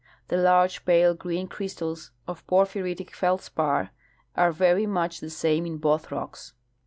The 0.29 0.37
large 0.37 0.83
pale 0.83 1.13
green 1.13 1.47
crystals 1.47 2.09
of 2.27 2.43
porphyritic 2.47 3.11
feldspar 3.13 3.91
are 4.35 4.51
very 4.51 4.87
much 4.87 5.19
the 5.19 5.29
same 5.29 5.63
in 5.67 5.77
both 5.77 6.11
rocks. 6.11 6.53